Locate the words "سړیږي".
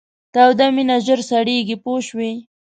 1.29-1.75